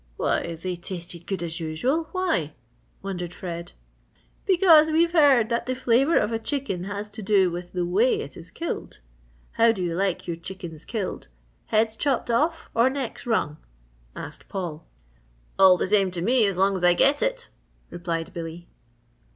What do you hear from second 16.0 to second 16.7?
to me as